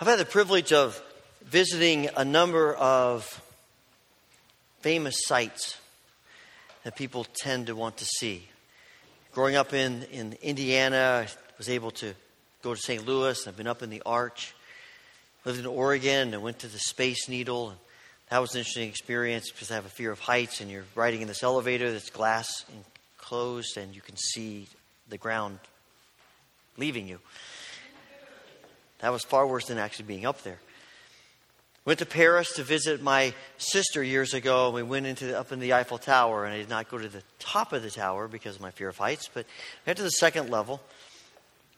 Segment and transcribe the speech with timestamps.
[0.00, 1.00] I've had the privilege of
[1.44, 3.40] visiting a number of
[4.80, 5.78] famous sites
[6.82, 8.48] that people tend to want to see.
[9.32, 12.12] Growing up in, in Indiana, I was able to
[12.60, 13.06] go to St.
[13.06, 13.46] Louis.
[13.46, 14.56] I've been up in the Arch.
[15.44, 17.72] Lived in Oregon and went to the Space Needle.
[18.30, 21.22] That was an interesting experience because I have a fear of heights, and you're riding
[21.22, 22.64] in this elevator that's glass
[23.16, 24.66] enclosed, and you can see
[25.08, 25.60] the ground
[26.76, 27.20] leaving you.
[29.04, 30.58] That was far worse than actually being up there.
[31.84, 34.68] Went to Paris to visit my sister years ago.
[34.68, 36.96] and We went into the, up in the Eiffel Tower, and I did not go
[36.96, 39.98] to the top of the tower because of my fear of heights, but I went
[39.98, 40.80] to the second level.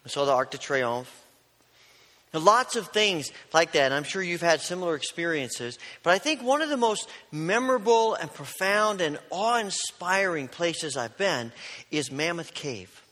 [0.05, 1.11] I saw the Arc de Triomphe.
[2.33, 3.87] Lots of things like that.
[3.87, 5.81] And I'm sure you've had similar experiences.
[6.05, 11.19] But I think one of the most memorable and profound and awe inspiring places I've
[11.19, 11.51] been
[11.91, 13.03] is Mammoth Cave.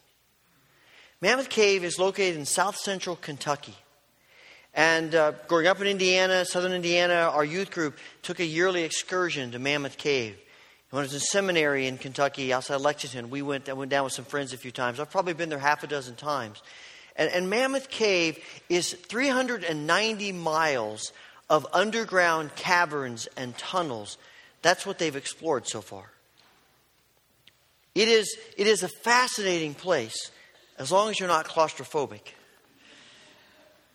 [1.20, 3.74] Mammoth Cave is located in south central Kentucky.
[4.74, 9.52] And uh, growing up in Indiana, southern Indiana, our youth group took a yearly excursion
[9.52, 10.36] to Mammoth Cave.
[10.90, 14.12] When I was in seminary in Kentucky, outside Lexington, we went, I went down with
[14.12, 14.98] some friends a few times.
[14.98, 16.62] I've probably been there half a dozen times.
[17.16, 21.12] And, and Mammoth Cave is 390 miles
[21.48, 24.18] of underground caverns and tunnels.
[24.62, 26.10] That's what they've explored so far.
[27.94, 30.30] It is, it is a fascinating place
[30.78, 32.22] as long as you're not claustrophobic.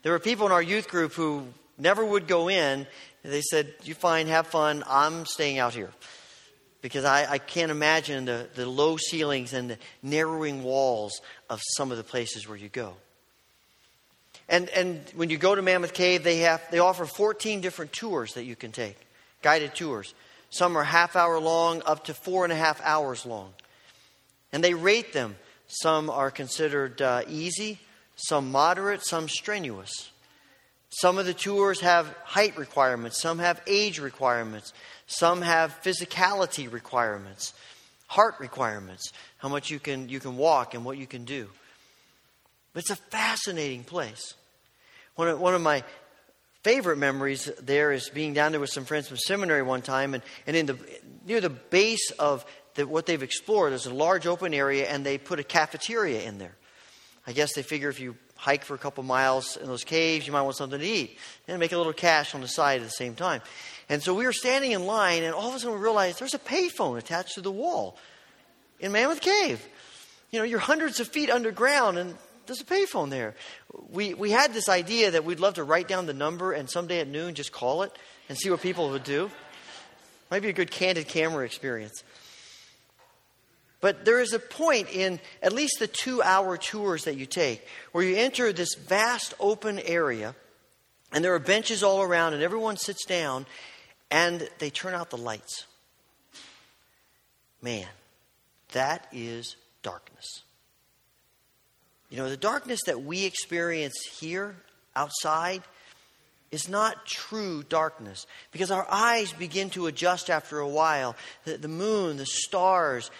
[0.02, 1.46] There were people in our youth group who
[1.78, 2.88] never would go in.
[3.24, 4.84] They said, You fine, have fun.
[4.88, 5.92] I'm staying out here.
[6.82, 11.92] Because I, I can't imagine the, the low ceilings and the narrowing walls of some
[11.92, 12.94] of the places where you go.
[14.48, 18.34] And, and when you go to Mammoth Cave, they, have, they offer 14 different tours
[18.34, 18.98] that you can take,
[19.42, 20.14] guided tours.
[20.50, 23.54] Some are half hour long, up to four and a half hours long.
[24.52, 25.36] And they rate them.
[25.68, 27.80] Some are considered uh, easy,
[28.20, 30.10] some moderate, some strenuous.
[30.90, 34.74] Some of the tours have height requirements, some have age requirements,
[35.08, 37.54] some have physicality requirements,
[38.08, 41.48] heart requirements, how much you can, you can walk and what you can do.
[42.74, 44.34] But it's a fascinating place.
[45.16, 45.84] One of, one of my
[46.64, 50.24] favorite memories there is being down there with some friends from seminary one time, and,
[50.46, 50.78] and in the,
[51.26, 52.46] near the base of
[52.76, 56.38] the, what they've explored, there's a large open area, and they put a cafeteria in
[56.38, 56.56] there.
[57.28, 60.34] I guess they figure if you hike for a couple miles in those caves, you
[60.34, 62.92] might want something to eat and make a little cash on the side at the
[62.92, 63.42] same time.
[63.90, 66.34] And so we were standing in line, and all of a sudden we realized there's
[66.34, 67.98] a payphone attached to the wall
[68.80, 69.66] in Mammoth Cave.
[70.32, 72.16] You know, you're hundreds of feet underground, and
[72.46, 73.36] there's a payphone there.
[73.90, 77.00] We, we had this idea that we'd love to write down the number and someday
[77.00, 77.92] at noon just call it
[78.28, 79.30] and see what people would do.
[80.32, 82.04] Might be a good candid camera experience.
[83.82, 87.66] But there is a point in at least the two hour tours that you take
[87.92, 90.36] where you enter this vast open area
[91.12, 93.46] and there are benches all around and everyone sits down
[94.12, 95.66] and they turn out the lights.
[97.62, 97.88] Man,
[98.74, 100.44] that is darkness.
[102.10, 104.56] You know, the darkness that we experience here
[104.96, 105.62] outside
[106.52, 111.16] is not true darkness because our eyes begin to adjust after a while.
[111.46, 113.12] The, the moon, the stars,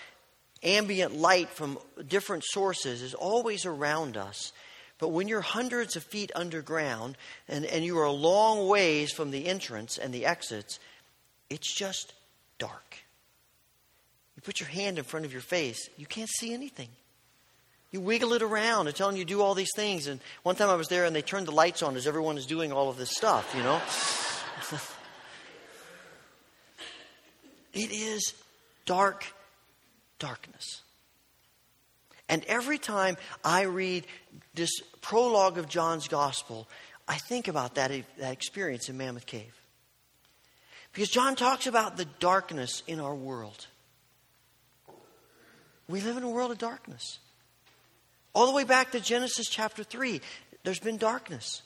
[0.64, 1.78] ambient light from
[2.08, 4.52] different sources is always around us.
[4.98, 9.32] But when you're hundreds of feet underground and, and you are a long ways from
[9.32, 10.80] the entrance and the exits,
[11.50, 12.14] it's just
[12.58, 12.98] dark.
[14.36, 16.90] You put your hand in front of your face, you can't see anything.
[17.92, 20.06] You wiggle it around and telling you do all these things.
[20.08, 22.46] And one time I was there and they turned the lights on as everyone is
[22.46, 23.82] doing all of this stuff, you know?
[27.74, 28.34] it is
[28.86, 29.26] dark
[30.20, 30.82] darkness.
[32.28, 34.06] And every time I read
[34.54, 34.70] this
[35.02, 36.68] prologue of John's gospel,
[37.08, 39.56] I think about that, that experience in Mammoth Cave.
[40.94, 43.68] Because John talks about the darkness in our world.
[45.88, 47.20] We live in a world of darkness.
[48.34, 50.22] All the way back to Genesis chapter 3,
[50.64, 51.64] there's been darkness.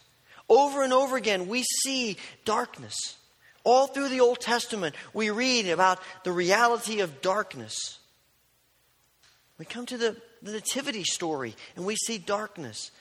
[0.48, 2.96] Over and over again, we see darkness.
[3.66, 8.00] All through the Old Testament, we read about the reality of darkness.
[9.58, 12.92] We come to the, the nativity story and we see darkness.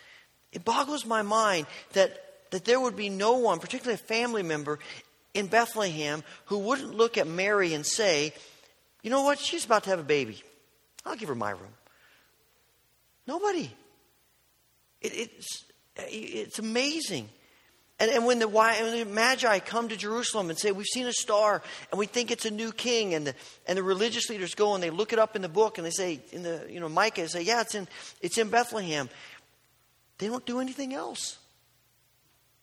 [0.53, 4.79] It boggles my mind that, that there would be no one, particularly a family member
[5.35, 8.35] in Bethlehem, who wouldn't look at Mary and say,
[9.03, 9.39] You know what?
[9.39, 10.43] She's about to have a baby.
[11.07, 11.75] I'll give her my room.
[13.27, 13.71] Nobody.
[15.01, 15.65] It, it's,
[15.97, 17.29] it's amazing.
[18.03, 21.13] And, and when, the, when the Magi come to Jerusalem and say, We've seen a
[21.13, 21.63] star
[21.93, 23.35] and we think it's a new king, and the,
[23.65, 25.93] and the religious leaders go and they look it up in the book and they
[25.93, 27.87] say, in the, you know, Micah, they say, Yeah, it's in,
[28.21, 29.09] it's in Bethlehem.
[30.19, 31.39] They don't do anything else.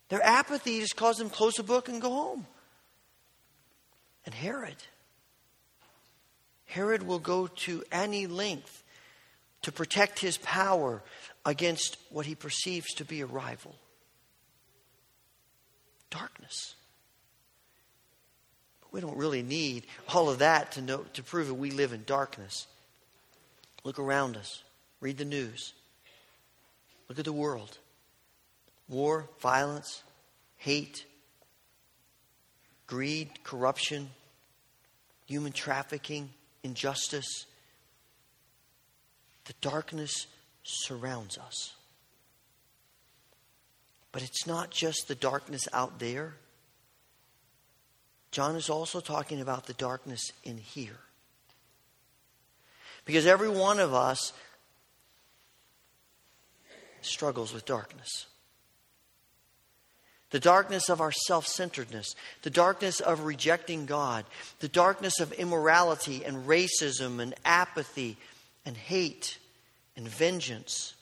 [0.09, 2.45] Their apathy just caused them to close the book and go home.
[4.25, 4.75] And Herod.
[6.65, 8.83] Herod will go to any length
[9.61, 11.01] to protect his power
[11.45, 13.73] against what he perceives to be a rival
[16.09, 16.75] darkness.
[18.81, 21.93] But we don't really need all of that to, know, to prove that we live
[21.93, 22.67] in darkness.
[23.83, 24.63] Look around us,
[24.99, 25.73] read the news,
[27.07, 27.77] look at the world
[28.89, 30.03] war, violence,
[30.57, 31.05] hate,
[32.87, 34.09] greed, corruption,
[35.27, 36.29] human trafficking,
[36.63, 37.45] injustice.
[39.45, 40.25] The darkness
[40.63, 41.75] surrounds us.
[44.11, 46.35] But it's not just the darkness out there.
[48.31, 50.99] John is also talking about the darkness in here.
[53.05, 54.33] Because every one of us
[57.01, 58.27] struggles with darkness.
[60.31, 64.25] The darkness of our self centeredness, the darkness of rejecting God,
[64.59, 68.15] the darkness of immorality and racism and apathy
[68.63, 69.39] and hate
[69.95, 70.93] and vengeance.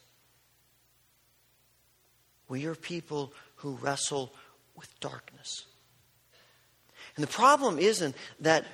[2.48, 4.34] We are people who wrestle
[4.76, 5.66] with darkness.
[7.16, 8.66] And the problem isn't that,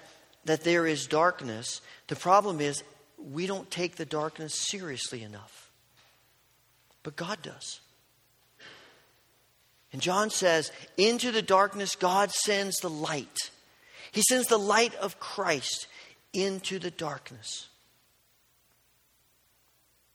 [0.46, 2.84] that there is darkness, the problem is
[3.18, 5.72] we don't take the darkness seriously enough.
[7.04, 7.80] But God does.
[9.92, 13.38] And John says, Into the darkness, God sends the light.
[14.12, 15.88] He sends the light of Christ
[16.34, 17.68] into the darkness.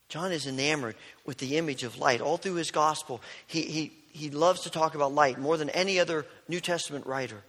[0.09, 0.95] John is enamored
[1.25, 2.19] with the image of light.
[2.19, 5.99] All through his gospel, he, he, he loves to talk about light more than any
[5.99, 7.43] other New Testament writer.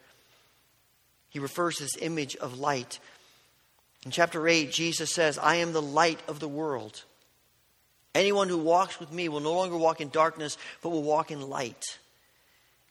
[1.31, 2.99] He refers to this image of light.
[4.05, 7.03] In chapter 8, Jesus says, I am the light of the world.
[8.15, 11.49] Anyone who walks with me will no longer walk in darkness, but will walk in
[11.49, 11.85] light.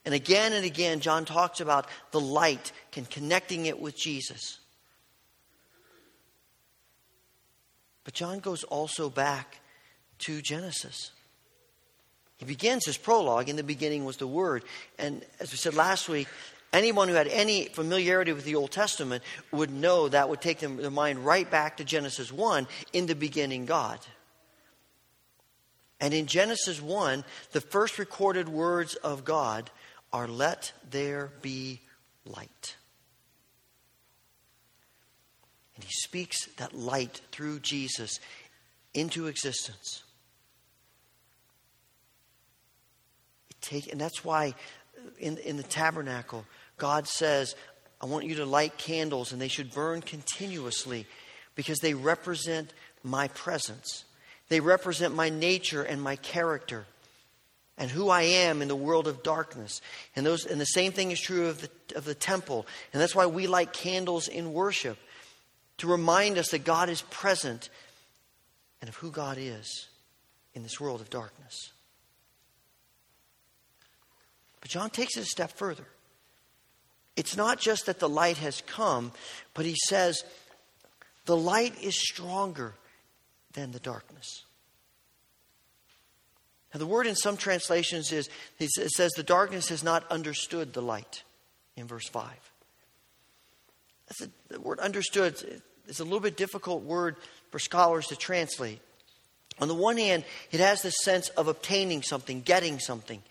[0.06, 4.60] And again and again, John talks about the light and connecting it with Jesus.
[8.03, 9.59] But John goes also back
[10.19, 11.11] to Genesis.
[12.37, 13.49] He begins his prologue.
[13.49, 14.63] In the beginning was the Word.
[14.97, 16.27] And as we said last week,
[16.71, 20.77] anyone who had any familiarity with the Old Testament would know that would take them,
[20.77, 23.99] their mind right back to Genesis 1 in the beginning, God.
[25.99, 29.69] And in Genesis 1, the first recorded words of God
[30.13, 31.81] are let there be
[32.25, 32.77] light.
[35.79, 38.19] And he speaks that light through Jesus
[38.93, 40.03] into existence.
[43.61, 44.55] Take, and that's why
[45.19, 46.43] in, in the tabernacle,
[46.77, 47.55] God says,
[48.01, 51.07] I want you to light candles and they should burn continuously
[51.55, 54.03] because they represent my presence.
[54.49, 56.87] They represent my nature and my character
[57.77, 59.79] and who I am in the world of darkness.
[60.17, 62.67] And, those, and the same thing is true of the, of the temple.
[62.91, 64.97] And that's why we light candles in worship
[65.79, 67.69] to remind us that God is present
[68.81, 69.87] and of who God is
[70.53, 71.71] in this world of darkness.
[74.61, 75.85] But John takes it a step further.
[77.15, 79.11] It's not just that the light has come,
[79.53, 80.23] but he says
[81.25, 82.73] the light is stronger
[83.53, 84.43] than the darkness.
[86.73, 88.29] Now, the word in some translations is,
[88.59, 91.23] it says, the darkness has not understood the light
[91.75, 92.30] in verse 5.
[94.07, 97.15] That's the word understood is a little bit difficult word
[97.51, 98.79] for scholars to translate.
[99.59, 103.21] On the one hand, it has the sense of obtaining something, getting something.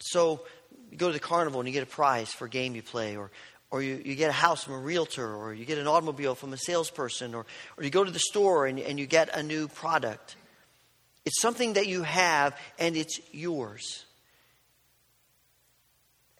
[0.00, 0.42] So
[0.90, 3.16] you go to the carnival and you get a prize for a game you play,
[3.16, 3.30] or,
[3.70, 6.52] or you, you get a house from a realtor, or you get an automobile from
[6.52, 7.46] a salesperson, or,
[7.78, 10.36] or you go to the store and, and you get a new product.
[11.24, 14.04] It's something that you have and it's yours.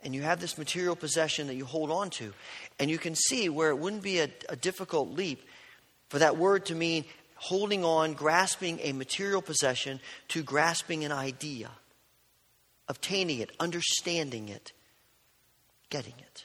[0.03, 2.33] And you have this material possession that you hold on to.
[2.79, 5.43] And you can see where it wouldn't be a, a difficult leap
[6.09, 7.05] for that word to mean
[7.37, 9.99] holding on, grasping a material possession,
[10.29, 11.71] to grasping an idea,
[12.89, 14.73] obtaining it, understanding it,
[15.91, 16.45] getting it.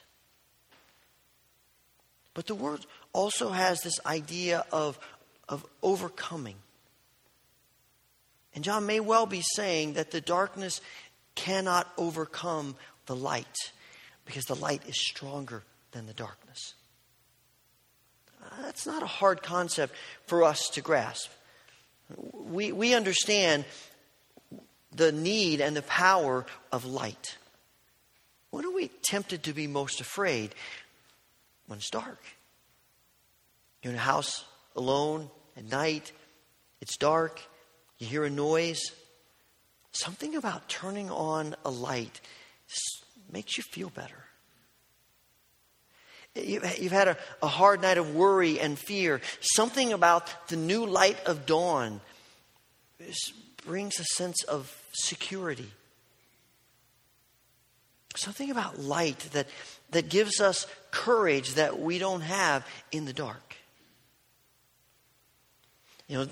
[2.34, 4.98] But the word also has this idea of,
[5.48, 6.56] of overcoming.
[8.54, 10.80] And John may well be saying that the darkness
[11.34, 12.74] cannot overcome
[13.06, 13.72] the light
[14.24, 16.74] because the light is stronger than the darkness.
[18.42, 19.94] Uh, that's not a hard concept
[20.26, 21.30] for us to grasp.
[22.32, 23.64] We, we understand
[24.92, 27.36] the need and the power of light.
[28.50, 30.54] When are we tempted to be most afraid?
[31.66, 32.20] When it's dark.
[33.82, 36.12] You're in a house alone at night,
[36.80, 37.40] it's dark,
[37.98, 38.80] you hear a noise,
[39.92, 42.20] something about turning on a light
[43.30, 44.24] makes you feel better.
[46.44, 49.20] You've had a, a hard night of worry and fear.
[49.40, 52.00] Something about the new light of dawn
[53.64, 55.70] brings a sense of security.
[58.16, 59.46] Something about light that,
[59.90, 63.56] that gives us courage that we don't have in the dark.
[66.08, 66.26] You know,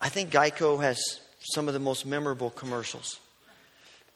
[0.00, 1.00] I think Geico has
[1.40, 3.20] some of the most memorable commercials.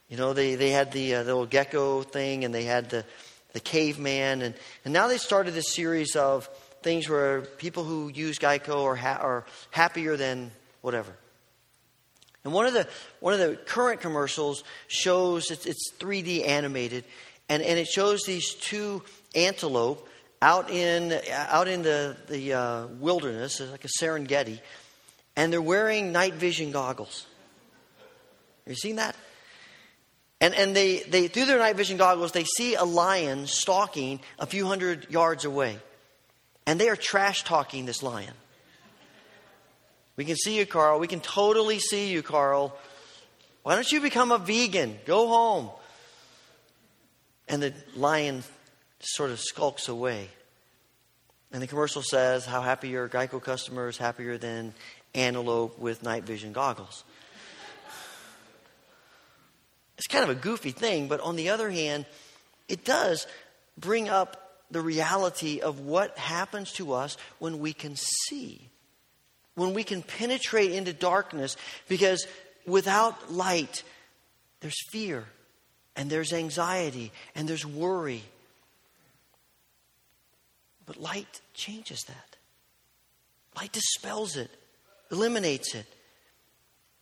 [0.09, 3.05] You know, they, they had the, uh, the little gecko thing and they had the,
[3.54, 4.42] the caveman.
[4.42, 6.46] And, and now they started this series of
[6.82, 10.50] things where people who use Geico are, ha- are happier than
[10.82, 11.14] whatever.
[12.44, 12.87] And one of the
[13.20, 17.04] one of the current commercials shows it's, it's 3D animated,
[17.49, 19.02] and, and it shows these two
[19.34, 20.06] antelope
[20.42, 24.61] out in out in the the uh, wilderness, like a Serengeti,
[25.37, 27.25] and they're wearing night vision goggles.
[28.66, 29.16] Have you seen that?
[30.45, 34.45] And, and they, they, through their night vision goggles, they see a lion stalking a
[34.45, 35.79] few hundred yards away.
[36.67, 38.35] And they are trash talking this lion.
[40.17, 41.01] We can see you, Carl.
[41.01, 42.77] We can totally see you, Carl.
[43.63, 44.99] Why don't you become a vegan?
[45.07, 45.71] Go home.
[47.49, 48.43] And the lion
[49.01, 50.29] sort of skulks away.
[51.53, 54.75] And the commercial says how happy your Geico customer is happier than
[55.15, 57.03] antelope with night vision goggles.
[59.97, 62.07] It's kind of a goofy thing, but on the other hand,
[62.69, 63.27] it does
[63.79, 68.71] bring up the reality of what happens to us when we can see
[69.55, 71.57] when we can penetrate into darkness
[71.89, 72.27] because
[72.67, 73.83] without light,
[74.61, 75.25] there's fear
[75.97, 78.23] and there's anxiety and there's worry.
[80.87, 82.37] But light changes that.
[83.57, 84.51] Light dispels it,
[85.11, 85.87] eliminates it.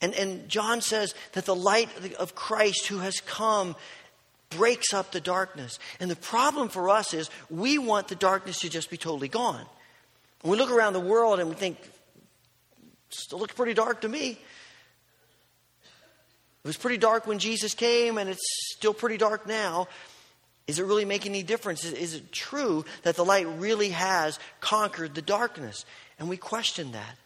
[0.03, 3.77] And, and John says that the light of Christ who has come
[4.51, 5.79] breaks up the darkness.
[6.01, 9.65] And the problem for us is we want the darkness to just be totally gone.
[10.45, 11.79] we look around the world and we think,
[13.15, 14.39] Still looks pretty dark to me.
[16.65, 18.41] It was pretty dark when Jesus came, and it's
[18.75, 19.89] still pretty dark now.
[20.67, 21.85] Is it really making any difference?
[21.85, 25.85] Is, is, it true that the light really has conquered the darkness?
[26.19, 27.17] And we question that.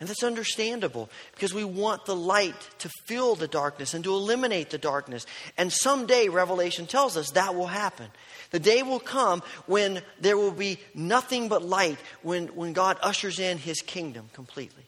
[0.00, 4.70] And that's understandable because we want the light to fill the darkness and to eliminate
[4.70, 5.26] the darkness.
[5.58, 8.06] And someday, Revelation tells us that will happen.
[8.50, 13.38] The day will come when there will be nothing but light, when, when God ushers
[13.38, 14.84] in his kingdom completely.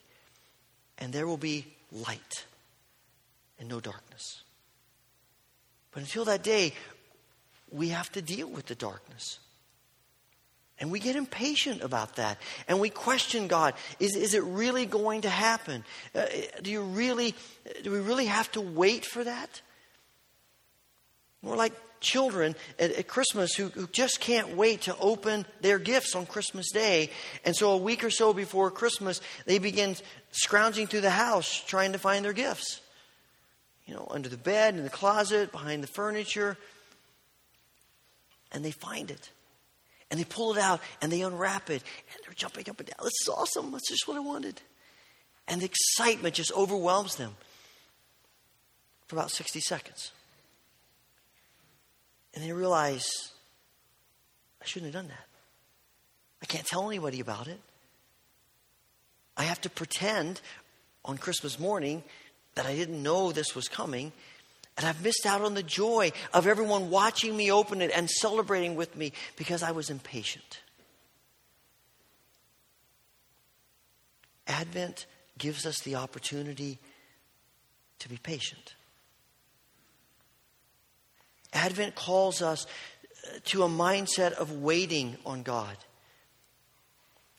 [0.96, 2.46] And there will be light
[3.60, 4.42] and no darkness.
[5.92, 6.72] But until that day,
[7.70, 9.40] we have to deal with the darkness.
[10.82, 12.38] And we get impatient about that.
[12.66, 15.84] And we question God is, is it really going to happen?
[16.12, 16.26] Uh,
[16.60, 17.36] do, you really,
[17.84, 19.62] do we really have to wait for that?
[21.40, 26.16] More like children at, at Christmas who, who, just can't wait to open their gifts
[26.16, 27.10] on Christmas Day.
[27.44, 29.94] And so, a week or so before Christmas, they begin
[30.32, 32.80] scrounging through the house trying to find their gifts.
[33.86, 36.58] You know, under the bed, in the closet, behind the furniture.
[38.50, 39.30] And they find it.
[40.12, 41.82] And they pull it out and they unwrap it.
[41.82, 42.98] And they're jumping up and down.
[43.02, 43.72] This is awesome.
[43.72, 44.60] That's just what I wanted.
[45.48, 47.34] And the excitement just overwhelms them
[49.06, 50.12] for about 60 seconds.
[52.34, 53.06] And they realize,
[54.60, 55.26] I shouldn't have done that.
[56.42, 57.60] I can't tell anybody about it.
[59.36, 60.42] I have to pretend
[61.06, 62.04] on Christmas morning
[62.54, 64.12] that I didn't know this was coming.
[64.76, 68.74] And I've missed out on the joy of everyone watching me open it and celebrating
[68.74, 70.60] with me because I was impatient.
[74.46, 75.06] Advent
[75.38, 76.78] gives us the opportunity
[77.98, 78.74] to be patient.
[81.52, 82.66] Advent calls us
[83.44, 85.76] to a mindset of waiting on God,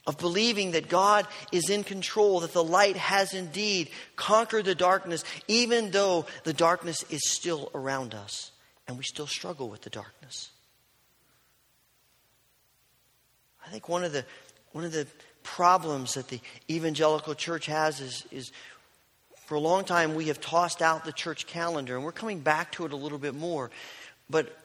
[0.05, 5.24] of believing that God is in control, that the light has indeed conquered the darkness,
[5.48, 8.51] even though the darkness is still around us
[8.88, 10.50] and we still struggle with the darkness.
[13.65, 14.25] I think one of the,
[14.74, 15.07] one of the
[15.41, 18.51] problems that the evangelical church has is, is
[19.45, 22.74] for a long time we have tossed out the church calendar, and we're coming back
[22.74, 23.72] to it a little bit more.
[24.29, 24.57] But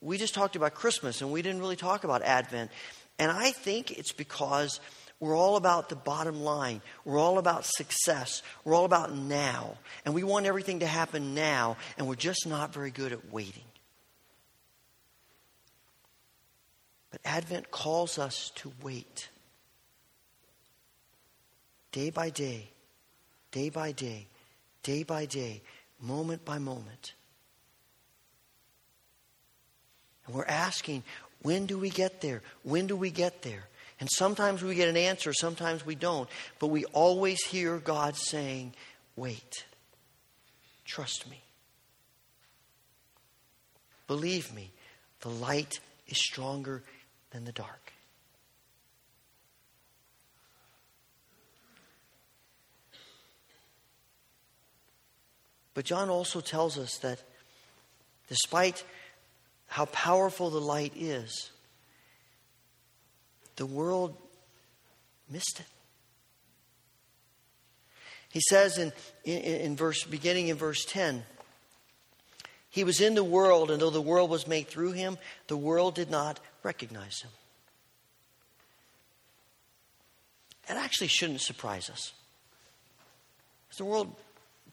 [0.00, 2.70] we just talked about Christmas and we didn't really talk about Advent.
[3.18, 4.80] And I think it's because
[5.20, 6.82] we're all about the bottom line.
[7.04, 8.42] We're all about success.
[8.64, 9.78] We're all about now.
[10.04, 13.64] And we want everything to happen now, and we're just not very good at waiting.
[17.10, 19.28] But Advent calls us to wait.
[21.92, 22.70] Day by day,
[23.52, 24.26] day by day,
[24.82, 25.62] day by day,
[26.00, 27.14] moment by moment.
[30.26, 31.04] And we're asking,
[31.44, 32.40] when do we get there?
[32.62, 33.64] When do we get there?
[34.00, 36.26] And sometimes we get an answer, sometimes we don't.
[36.58, 38.72] But we always hear God saying,
[39.14, 39.66] wait,
[40.86, 41.42] trust me.
[44.06, 44.70] Believe me,
[45.20, 46.82] the light is stronger
[47.30, 47.92] than the dark.
[55.74, 57.20] But John also tells us that
[58.28, 58.82] despite
[59.74, 61.50] how powerful the light is,
[63.56, 64.16] the world
[65.28, 65.66] missed it.
[68.30, 68.92] He says in,
[69.24, 71.24] in, in, verse beginning in verse 10,
[72.70, 75.96] he was in the world, and though the world was made through him, the world
[75.96, 77.32] did not recognize him.
[80.68, 82.12] It actually shouldn't surprise us.
[83.76, 84.14] The world,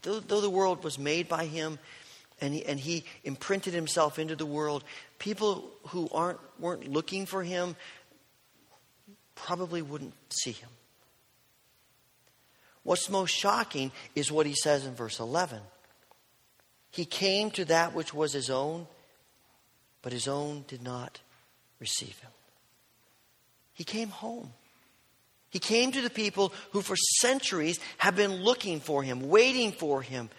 [0.04, 1.80] though, though the world was made by him,
[2.42, 4.84] and he, and he imprinted himself into the world.
[5.20, 7.76] People who aren't, weren't looking for him
[9.36, 10.70] probably wouldn't see him.
[12.84, 15.60] What's most shocking is what he says in verse 11.
[16.90, 18.88] He came to that which was his own,
[20.02, 21.22] but his own did not
[21.80, 22.32] receive him.
[23.74, 24.52] He came home.
[25.50, 30.02] He came to the people who for centuries have been looking for him, waiting for
[30.02, 30.30] him,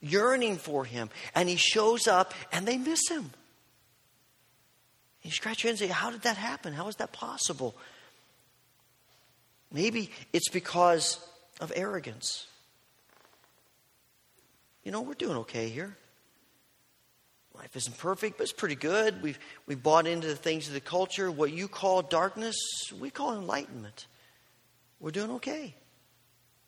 [0.00, 1.10] yearning for him.
[1.34, 3.30] And he shows up and they miss him.
[5.22, 6.72] You scratch your head and say, How did that happen?
[6.72, 7.74] How is that possible?
[9.72, 11.18] Maybe it's because
[11.60, 12.46] of arrogance.
[14.84, 15.96] You know, we're doing okay here.
[17.56, 19.22] Life isn't perfect, but it's pretty good.
[19.22, 21.30] We've, we've bought into the things of the culture.
[21.30, 22.56] What you call darkness,
[23.00, 24.06] we call enlightenment.
[25.00, 25.74] We're doing okay.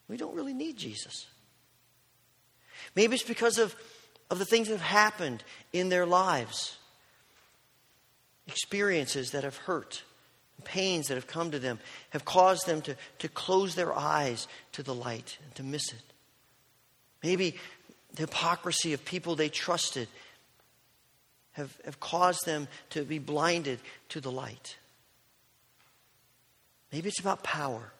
[0.09, 1.27] We don't really need Jesus.
[2.99, 3.77] Maybe it's because of,
[4.29, 6.79] of the things that have happened in their lives,
[8.49, 10.03] experiences that have hurt,
[10.65, 11.79] pains that have come to them,
[12.11, 16.03] have caused them to, to close their eyes to the light and to miss it.
[17.23, 17.55] Maybe
[18.15, 20.09] the hypocrisy of people they trusted
[21.53, 24.77] have, have caused them to be blinded to the light.
[26.91, 27.93] Maybe it's about power.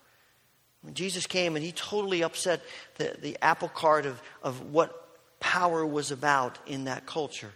[0.83, 2.63] When Jesus came and he totally upset
[2.97, 5.09] the, the apple cart of, of what
[5.41, 7.53] power was about in that culture.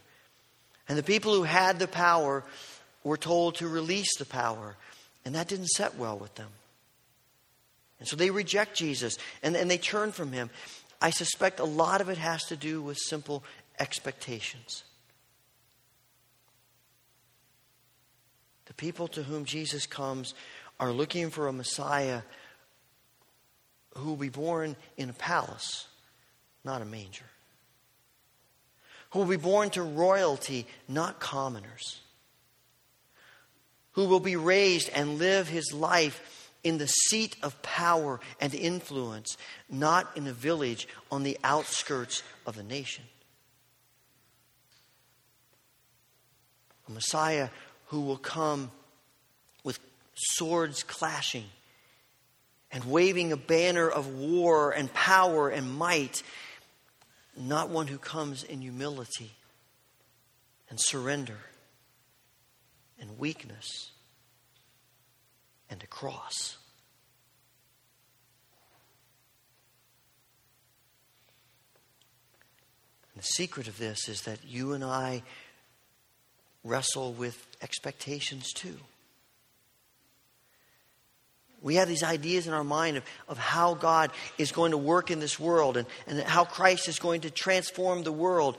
[0.89, 2.45] And the people who had the power
[3.05, 4.77] were told to release the power,
[5.25, 6.51] and that didn't set well with them.
[7.99, 10.51] And so they reject Jesus and, and they turn from him.
[11.01, 13.45] I suspect a lot of it has to do with simple
[13.79, 14.83] expectations.
[18.67, 20.35] The people to whom Jesus comes
[20.81, 22.23] are looking for a Messiah
[23.97, 25.87] who will be born in a palace,
[26.65, 27.25] not a manger.
[29.11, 32.01] Who will be born to royalty, not commoners.
[33.93, 39.37] Who will be raised and live his life in the seat of power and influence,
[39.69, 43.05] not in a village on the outskirts of a nation.
[46.89, 47.49] A Messiah
[47.87, 48.71] who will come
[49.63, 49.79] with
[50.15, 51.45] swords clashing
[52.73, 56.23] and waving a banner of war and power and might,
[57.37, 59.33] not one who comes in humility
[60.71, 61.39] and surrender
[62.99, 63.91] and weakness
[65.69, 66.57] and a cross.
[73.17, 75.23] The secret of this is that you and I
[76.65, 78.79] wrestle with expectations too.
[81.63, 85.11] We have these ideas in our mind of, of how God is going to work
[85.11, 88.59] in this world and, and how Christ is going to transform the world.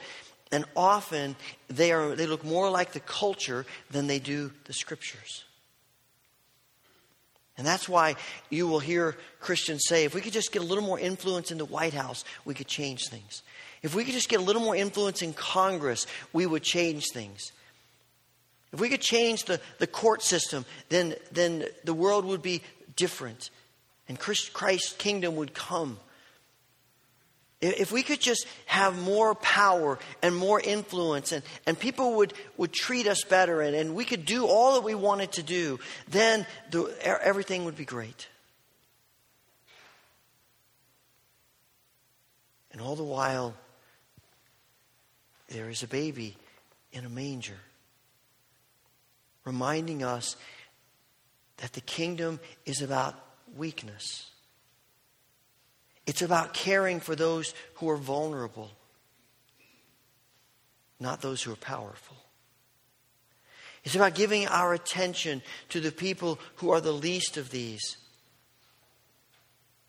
[0.52, 1.36] And often
[1.68, 5.44] they, are, they look more like the culture than they do the scriptures.
[7.58, 8.16] And that's why
[8.50, 11.58] you will hear Christians say if we could just get a little more influence in
[11.58, 13.44] the White House, we could change things.
[13.84, 17.52] If we could just get a little more influence in Congress, we would change things.
[18.72, 22.64] If we could change the, the court system, then, then the world would be
[22.96, 23.50] different
[24.08, 25.98] and Christ's kingdom would come.
[27.62, 32.74] If we could just have more power and more influence and, and people would, would
[32.74, 35.80] treat us better and, and we could do all that we wanted to do,
[36.10, 38.28] then the, everything would be great.
[42.74, 43.54] And all the while,
[45.48, 46.36] there is a baby
[46.92, 47.60] in a manger,
[49.46, 50.36] reminding us
[51.64, 53.16] that the kingdom is about
[53.56, 54.30] weakness.
[56.06, 58.70] It's about caring for those who are vulnerable,
[61.00, 62.18] not those who are powerful.
[63.86, 67.96] It's about giving our attention to the people who are the least of these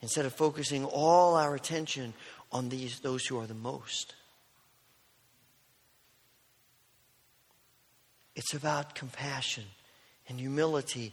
[0.01, 2.15] instead of focusing all our attention
[2.53, 4.15] on these, those who are the most.
[8.37, 9.65] It's about compassion
[10.29, 11.13] and humility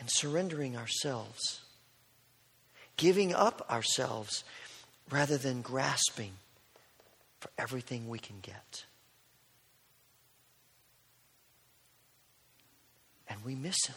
[0.00, 1.60] and surrendering ourselves,
[2.96, 4.42] giving up ourselves
[5.10, 6.32] rather than grasping
[7.38, 8.84] for everything we can get.
[13.28, 13.96] And we miss him.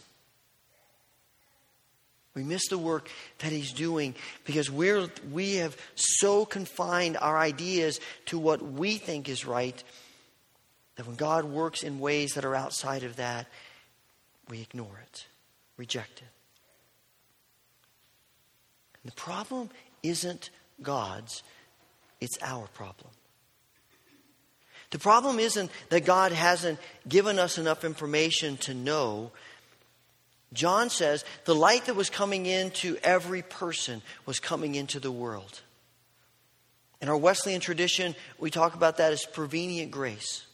[2.36, 8.00] We miss the work that he's doing because we're, we have so confined our ideas
[8.28, 9.84] to what we think is right
[10.96, 13.48] that when God works in ways that are outside of that,
[14.50, 15.26] we ignore it,
[15.84, 16.28] reject it.
[19.04, 19.70] And the problem
[20.02, 20.50] isn't
[20.82, 21.44] God's,
[22.22, 23.12] it's our problem.
[24.92, 29.34] The problem isn't that God hasn't given us enough information to know
[30.54, 35.62] John says the light that was coming into every person was coming into the world.
[37.02, 40.46] In our Wesleyan tradition, we talk about that as prevenient grace.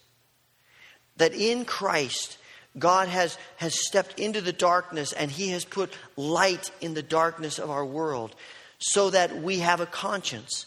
[1.18, 2.38] That in Christ,
[2.77, 7.60] God has, has stepped into the darkness and He has put light in the darkness
[7.60, 8.36] of our world
[8.77, 10.65] so that we have a conscience.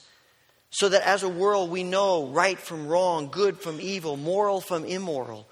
[0.70, 4.84] So that as a world we know right from wrong, good from evil, moral from
[4.84, 5.46] immoral.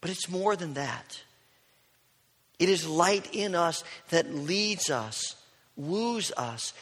[0.00, 1.22] But it's more than that.
[2.58, 5.36] It is light in us that leads us,
[5.76, 6.72] woos us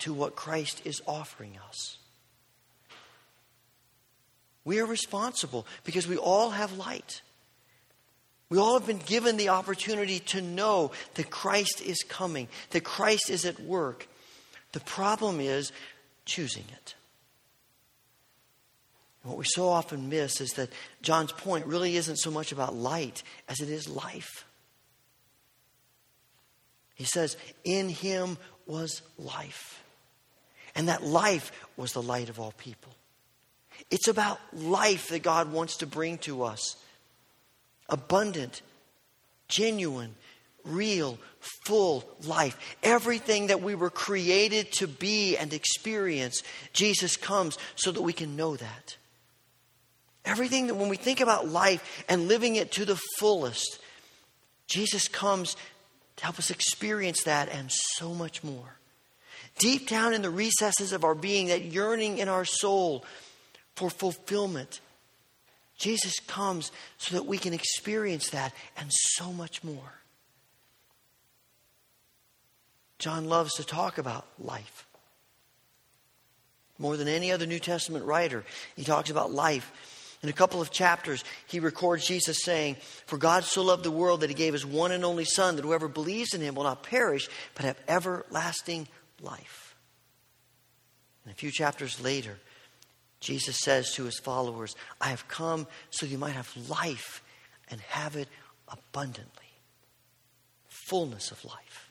[0.00, 1.97] to what Christ is offering us.
[4.68, 7.22] We are responsible because we all have light.
[8.50, 13.30] We all have been given the opportunity to know that Christ is coming, that Christ
[13.30, 14.06] is at work.
[14.72, 15.72] The problem is
[16.26, 16.94] choosing it.
[19.22, 20.68] What we so often miss is that
[21.00, 24.44] John's point really isn't so much about light as it is life.
[26.94, 29.82] He says, In him was life.
[30.74, 32.92] And that life was the light of all people.
[33.90, 36.76] It's about life that God wants to bring to us
[37.88, 38.62] abundant,
[39.48, 40.14] genuine,
[40.64, 41.18] real,
[41.66, 42.76] full life.
[42.82, 48.36] Everything that we were created to be and experience, Jesus comes so that we can
[48.36, 48.96] know that.
[50.24, 53.78] Everything that when we think about life and living it to the fullest,
[54.66, 55.56] Jesus comes
[56.16, 58.76] to help us experience that and so much more.
[59.58, 63.04] Deep down in the recesses of our being, that yearning in our soul
[63.78, 64.80] for fulfillment,
[65.78, 69.94] Jesus comes so that we can experience that and so much more.
[72.98, 74.86] John loves to talk about life.
[76.78, 78.44] More than any other New Testament writer,
[78.76, 79.72] he talks about life
[80.22, 84.20] in a couple of chapters, he records Jesus saying, For God so loved the world
[84.20, 86.82] that he gave his one and only Son, that whoever believes in him will not
[86.82, 88.88] perish, but have everlasting
[89.20, 89.76] life.
[91.24, 92.36] And a few chapters later,
[93.20, 97.22] Jesus says to his followers, I have come so you might have life
[97.70, 98.28] and have it
[98.68, 99.44] abundantly.
[100.68, 101.90] Fullness of life.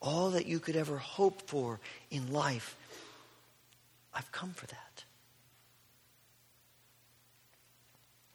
[0.00, 1.78] All that you could ever hope for
[2.10, 2.76] in life,
[4.14, 5.04] I've come for that.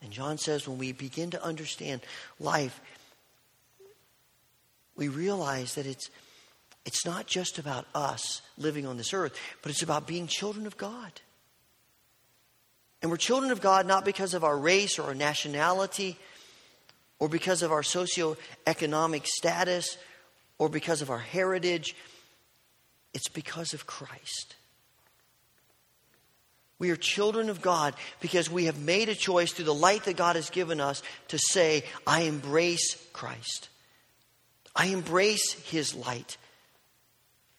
[0.00, 2.00] And John says when we begin to understand
[2.38, 2.80] life,
[4.96, 6.10] we realize that it's,
[6.88, 10.78] it's not just about us living on this earth, but it's about being children of
[10.78, 11.20] God.
[13.02, 16.18] And we're children of God not because of our race or our nationality
[17.18, 19.98] or because of our socioeconomic status
[20.56, 21.94] or because of our heritage.
[23.12, 24.56] It's because of Christ.
[26.78, 30.16] We are children of God because we have made a choice through the light that
[30.16, 33.68] God has given us to say, I embrace Christ.
[34.74, 36.38] I embrace His light.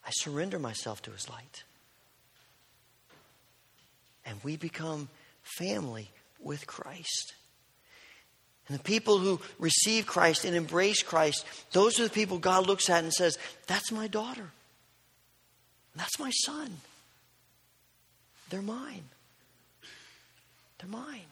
[0.09, 1.63] I surrender myself to His light.
[4.25, 5.07] And we become
[5.43, 7.35] family with Christ.
[8.67, 12.89] And the people who receive Christ and embrace Christ, those are the people God looks
[12.89, 14.49] at and says, That's my daughter.
[15.95, 16.71] That's my son.
[18.49, 19.03] They're mine.
[20.79, 21.29] They're mine.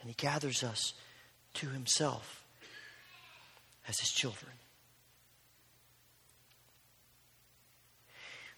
[0.00, 0.92] And he gathers us
[1.54, 2.44] to himself
[3.88, 4.52] as his children.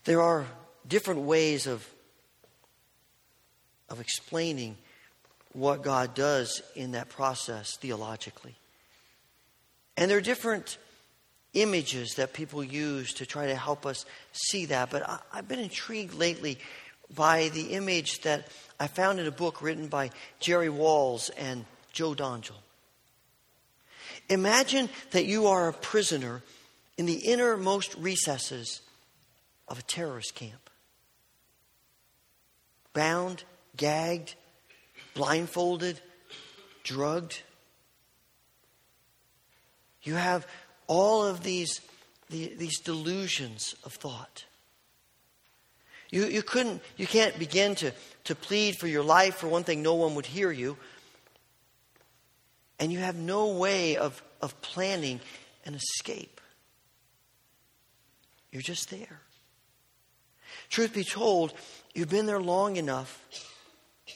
[0.09, 0.47] There are
[0.87, 1.87] different ways of,
[3.91, 4.79] of explaining
[5.53, 8.55] what God does in that process theologically.
[9.99, 10.79] And there are different
[11.53, 14.89] images that people use to try to help us see that.
[14.89, 16.59] But I, have been intrigued lately
[17.15, 18.49] by the image that
[18.81, 20.09] I found in a book written by
[20.41, 22.63] Jerry Walls and Joe Dongell.
[24.31, 26.43] Imagine that you are a prisoner
[26.97, 28.81] in the innermost recesses
[29.69, 30.71] of a terrorist camp.
[32.93, 33.45] Bound,
[33.77, 34.35] gagged,
[35.15, 36.01] blindfolded,
[36.83, 37.43] drugged.
[40.03, 40.47] You have
[40.87, 41.81] all of these,
[42.31, 44.45] the, these delusions of thought.
[46.11, 47.93] You, you couldn't, you can't begin to,
[48.25, 49.37] to plead for your life.
[49.37, 50.77] For one thing, no one would hear you.
[52.79, 55.21] And you have no way of, of planning
[55.65, 56.41] an escape.
[58.51, 59.21] You're just there.
[60.69, 61.53] Truth be told,
[61.95, 63.25] you've been there long enough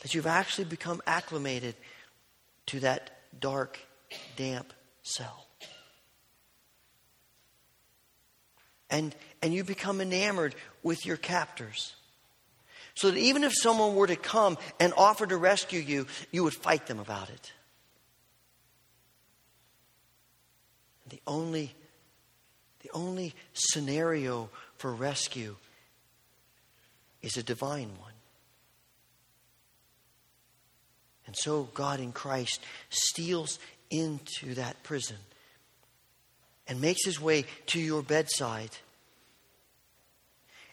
[0.03, 1.75] that you've actually become acclimated
[2.67, 3.79] to that dark,
[4.37, 5.47] damp cell.
[8.91, 11.95] And, and you become enamored with your captors.
[12.95, 16.53] So that even if someone were to come and offer to rescue you, you would
[16.53, 17.53] fight them about it.
[21.09, 21.75] The only,
[22.83, 25.57] the only scenario for rescue
[27.23, 28.13] is a divine one.
[31.27, 33.59] And so God in Christ steals
[33.91, 35.17] into that prison
[36.67, 38.71] and makes his way to your bedside.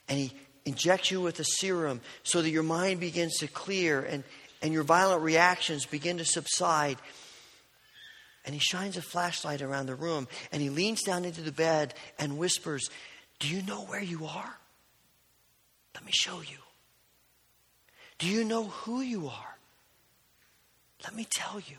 [0.07, 0.33] And he
[0.65, 4.23] injects you with a serum so that your mind begins to clear and,
[4.62, 6.97] and your violent reactions begin to subside.
[8.45, 11.93] And he shines a flashlight around the room and he leans down into the bed
[12.17, 12.89] and whispers,
[13.39, 14.57] Do you know where you are?
[15.95, 16.58] Let me show you.
[18.17, 19.58] Do you know who you are?
[21.04, 21.78] Let me tell you.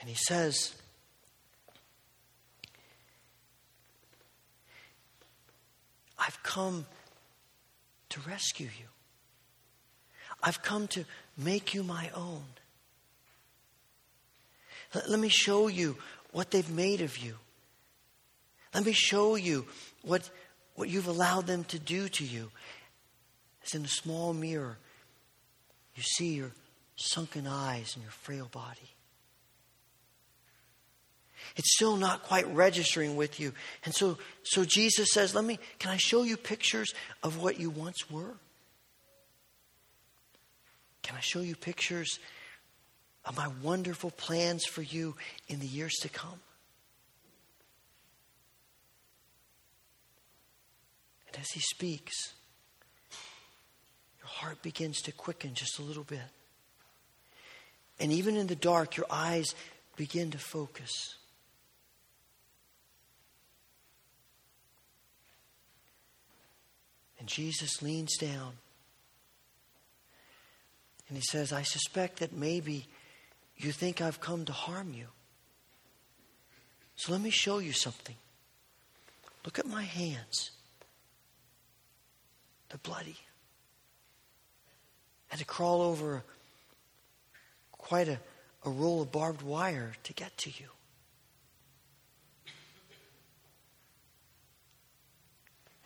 [0.00, 0.74] And he says,
[6.18, 6.86] I've come
[8.10, 8.86] to rescue you.
[10.42, 11.04] I've come to
[11.36, 12.44] make you my own.
[14.94, 15.96] Let, let, me show you
[16.32, 17.36] what they've made of you.
[18.74, 19.66] Let me show you
[20.02, 20.28] what,
[20.74, 22.50] what you've allowed them to do to you.
[23.64, 24.78] As in a small mirror,
[25.94, 26.52] you see your
[26.96, 28.94] sunken eyes and your frail body.
[31.56, 33.52] It's still not quite registering with you.
[33.84, 37.70] And so, so Jesus says, Let me, can I show you pictures of what you
[37.70, 38.34] once were?
[41.02, 42.18] Can I show you pictures
[43.28, 45.14] of my wonderful plans for you
[45.48, 46.40] in the years to come?
[51.28, 52.32] And as he speaks,
[54.18, 56.20] your heart begins to quicken just a little bit.
[58.00, 59.54] And even in the dark, your eyes
[59.96, 61.16] begin to focus.
[67.18, 68.52] And Jesus leans down
[71.08, 72.86] and he says, I suspect that maybe
[73.58, 75.06] you think I've come to harm you.
[76.96, 78.14] So let me show you something.
[79.44, 80.52] Look at my hands.
[82.68, 83.18] They're bloody.
[85.30, 86.22] I had to crawl over
[87.72, 88.18] quite a,
[88.64, 90.68] a roll of barbed wire to get to you.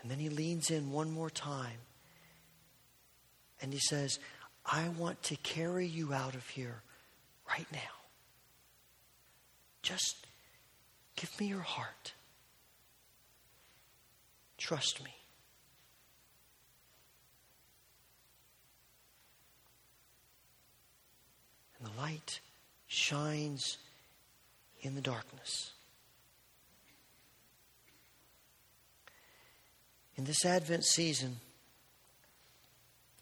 [0.02, 1.78] And then he leans in one more time
[3.62, 4.18] and he says,
[4.66, 6.82] I want to carry you out of here
[7.52, 7.78] right now.
[9.82, 10.26] Just
[11.16, 12.12] give me your heart.
[14.58, 15.14] Trust me.
[21.78, 22.40] And the light
[22.86, 23.78] shines
[24.82, 25.72] in the darkness.
[30.16, 31.36] In this Advent season,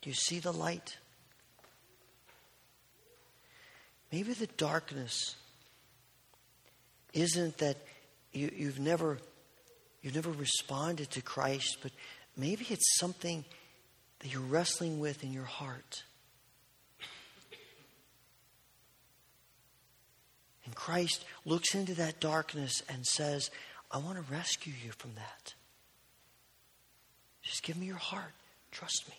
[0.02, 0.96] do you see the light?
[4.12, 5.36] Maybe the darkness
[7.12, 7.76] isn't that
[8.32, 9.18] you, you've never
[10.02, 11.92] you've never responded to Christ, but
[12.36, 13.44] maybe it's something
[14.20, 16.04] that you're wrestling with in your heart.
[20.64, 23.50] And Christ looks into that darkness and says,
[23.90, 25.54] I want to rescue you from that.
[27.42, 28.32] Just give me your heart.
[28.70, 29.14] Trust me.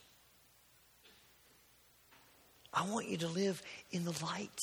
[2.73, 4.57] I want you to live in the light.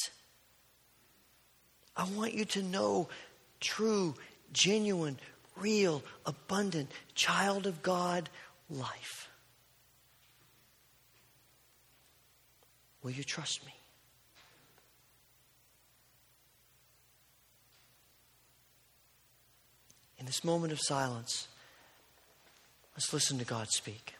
[1.98, 3.08] I want you to know
[3.58, 4.14] true,
[4.52, 5.18] genuine,
[5.56, 8.30] real, abundant, child of God
[8.70, 9.28] life.
[13.02, 13.72] Will you trust me?
[20.18, 21.48] In this moment of silence,
[22.94, 24.14] let's listen to God speak.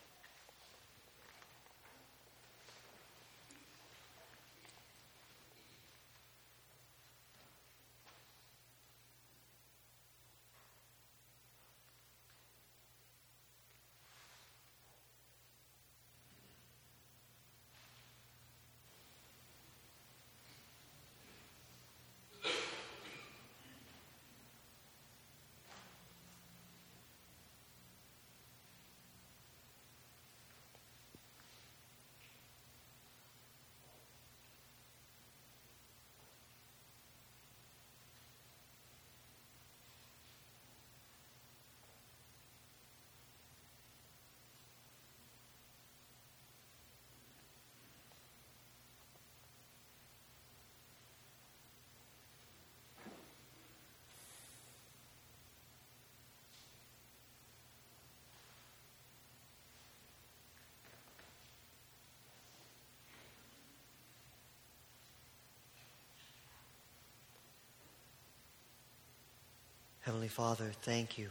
[70.09, 71.29] Heavenly Father, thank you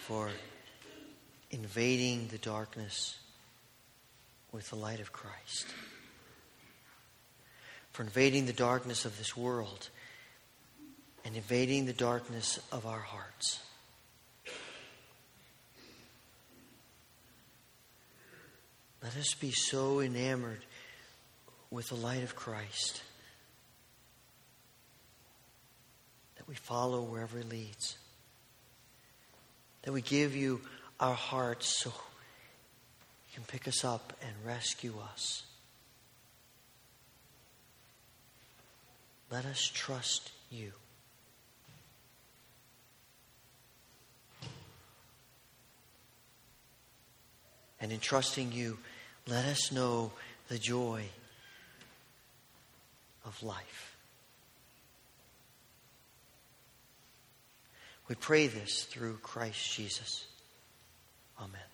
[0.00, 0.30] for
[1.52, 3.16] invading the darkness
[4.50, 5.68] with the light of Christ,
[7.92, 9.90] for invading the darkness of this world
[11.24, 13.60] and invading the darkness of our hearts.
[19.04, 20.64] Let us be so enamored
[21.70, 23.02] with the light of Christ
[26.50, 27.96] we follow wherever He leads.
[29.82, 30.60] That we give you
[30.98, 35.44] our hearts so you can pick us up and rescue us.
[39.30, 40.72] Let us trust you.
[47.80, 48.76] And in trusting you,
[49.28, 50.10] let us know
[50.48, 51.04] the joy
[53.24, 53.89] of life.
[58.10, 60.26] We pray this through Christ Jesus.
[61.38, 61.69] Amen.